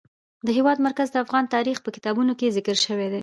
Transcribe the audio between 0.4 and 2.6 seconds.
د هېواد مرکز د افغان تاریخ په کتابونو کې